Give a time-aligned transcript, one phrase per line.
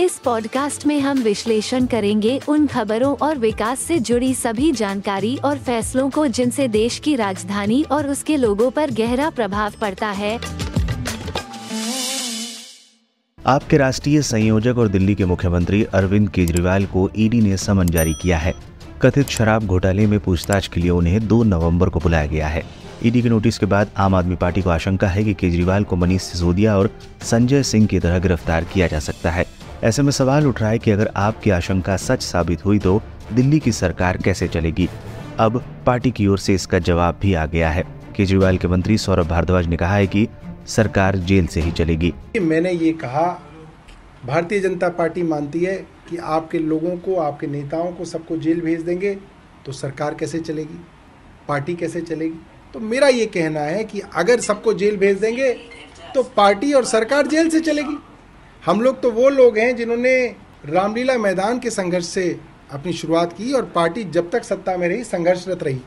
[0.00, 5.58] इस पॉडकास्ट में हम विश्लेषण करेंगे उन खबरों और विकास से जुड़ी सभी जानकारी और
[5.58, 10.38] फैसलों को जिनसे देश की राजधानी और उसके लोगों पर गहरा प्रभाव पड़ता है।
[13.46, 18.38] आपके राष्ट्रीय संयोजक और दिल्ली के मुख्यमंत्री अरविंद केजरीवाल को ईडी ने समन जारी किया
[18.38, 18.54] है।
[19.02, 22.62] कथित शराब घोटाले में पूछताछ के लिए उन्हें 2 नवंबर को बुलाया गया है।
[23.04, 26.22] ईडी के नोटिस के बाद आम आदमी पार्टी को आशंका है कि केजरीवाल को मनीष
[26.22, 26.90] सिसोदिया और
[27.22, 29.55] संजय सिंह की तरह गिरफ़्तार किया जा सकता है।
[29.86, 33.00] ऐसे में सवाल उठ रहा है कि अगर आपकी आशंका सच साबित हुई तो
[33.32, 34.88] दिल्ली की सरकार कैसे चलेगी?
[35.38, 37.84] अब पार्टी की ओर से इसका जवाब भी आ गया है।
[38.16, 40.26] केजरीवाल के मंत्री सौरभ भारद्वाज ने कहा है कि
[40.68, 43.26] सरकार जेल से ही चलेगी। मैंने ये कहा,
[44.26, 45.76] भारतीय जनता पार्टी मानती है
[46.08, 49.14] कि आपके लोगों को, आपके नेताओं को सबको जेल भेज देंगे
[49.66, 50.80] तो सरकार कैसे चलेगी?
[51.48, 52.40] पार्टी कैसे चलेगी?
[52.74, 55.52] तो मेरा ये कहना है कि अगर सबको जेल भेज देंगे
[56.14, 57.98] तो पार्टी और सरकार जेल से चलेगी।
[58.66, 60.12] हम लोग तो वो लोग हैं जिन्होंने
[60.66, 62.24] रामलीला मैदान के संघर्ष से
[62.72, 65.80] अपनी शुरुआत की और पार्टी जब तक सत्ता में रही, संघर्षरत रही।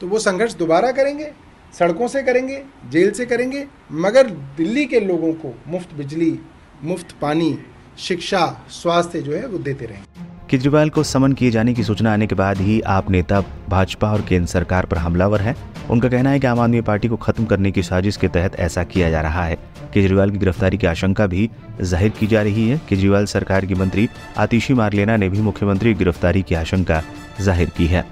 [0.00, 1.30] तो वो संघर्ष दोबारा करेंगे,
[1.78, 6.38] सड़कों से करेंगे, जेल से करेंगे, मगर दिल्ली के लोगों को मुफ़्त बिजली,
[6.82, 7.58] मुफ़्त पानी,
[7.98, 10.11] शिक्षा, स्वास्थ्य जो है वो देते रहेंगे।
[10.52, 14.20] केजरीवाल को समन किए जाने की सूचना आने के बाद ही आप नेता, भाजपा और
[14.20, 15.54] केंद्र सरकार पर हमलावर हैं।
[15.90, 18.82] उनका कहना है कि आम आदमी पार्टी को खत्म करने की साजिश के तहत ऐसा
[18.84, 19.56] किया जा रहा है।
[19.94, 21.48] केजरीवाल की गिरफ्तारी की आशंका भी
[21.82, 26.42] ज़ाहिर की जा रही है। केजरीवाल सरकार की मंत्री आतिशी मारलेना ने भी मुख्यमंत्री गिरफ्तारी
[26.42, 27.02] की आशंका
[27.40, 28.04] ज़ाहिर की है।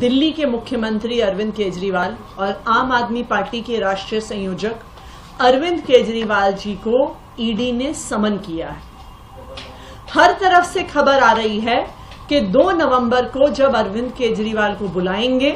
[0.00, 4.74] दिल्ली के मुख्यमंत्री अरविंद केजरीवाल और आम आदमी पार्टी के राष्ट्रीय संयोजक
[5.42, 7.06] अरविंद केजरीवाल जी को
[7.40, 8.95] ईडी ने समन किया है।
[10.16, 11.76] हर तरफ़ से खबर आ रही है
[12.28, 15.50] कि 2 नवंबर को जब अरविंद केजरीवाल को बुलाएँगे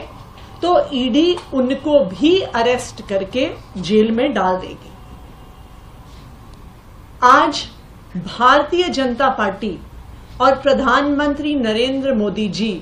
[0.63, 4.91] तो ईडी उनको भी अरेस्ट करके जेल में डाल देगी।
[7.23, 7.65] आज
[8.17, 9.79] भारतीय जनता पार्टी
[10.41, 12.73] और प्रधानमंत्री नरेंद्र मोदी जी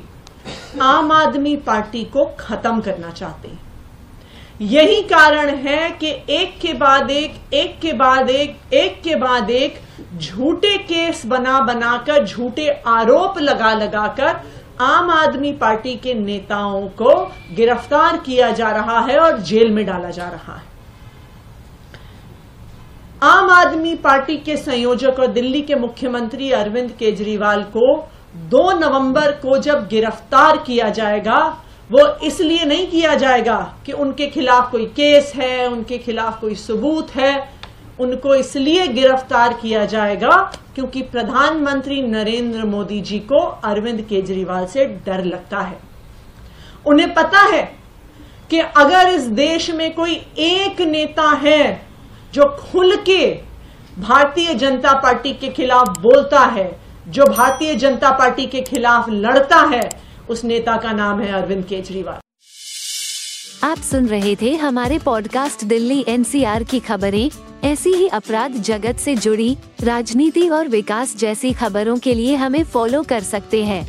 [0.83, 3.68] आम आदमी पार्टी को खत्म करना चाहते हैं।
[4.61, 9.51] यही कारण है कि एक के बाद एक एक के बाद एक एक के बाद
[9.51, 9.75] एक
[10.19, 14.41] झूठे केस बना बनाकर, झूठे आरोप लगा लगाकर
[14.81, 17.15] आम आदमी पार्टी के नेताओं को
[17.57, 20.67] गिरफ़्तार किया जा रहा है और जेल में डाला जा रहा है।
[23.23, 27.95] आम आदमी पार्टी के संयोजक और दिल्ली के मुख्यमंत्री अरविंद केजरीवाल को
[28.51, 31.39] 2 नवंबर को जब गिरफ़्तार किया जाएगा
[31.91, 33.57] वो इसलिए नहीं किया जाएगा
[33.87, 37.59] कि उनके खिलाफ कोई केस है, उनके खिलाफ कोई सबूत है।
[38.01, 40.37] उनको इसलिए गिरफ़्तार किया जाएगा
[40.75, 45.79] क्योंकि प्रधानमंत्री नरेंद्र मोदी जी को अरविंद केजरीवाल से डर लगता है।
[46.87, 47.63] उन्हें पता है
[48.51, 51.63] कि अगर इस देश में कोई एक नेता है
[52.35, 53.25] जो खुल के
[53.99, 56.71] भारतीय जनता पार्टी के खिलाफ बोलता है,
[57.09, 59.89] जो भारतीय जनता पार्टी के खिलाफ लड़ता है
[60.31, 62.21] उस नेता का नाम है अरविंद केजरीवाल।
[63.65, 67.31] आप सुन रहे थे हमारे पॉडकास्ट दिल्ली एनसीआर की खबरें।
[67.65, 73.03] ऐसी ही अपराध जगत से जुड़ी राजनीति और विकास जैसी खबरों के लिए हमें फॉलो
[73.03, 73.83] कर सकते हैं।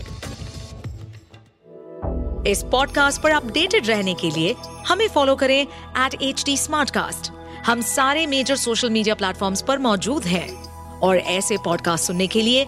[2.48, 4.56] इस पॉडकास्ट पर अपडेटेड रहने के लिए
[4.88, 5.62] हमें फॉलो करें
[6.06, 6.58] एट एच डी
[7.66, 12.68] हम सारे मेजर सोशल मीडिया प्लेटफॉर्म पर मौजूद हैं। और ऐसे पॉडकास्ट सुनने के लिए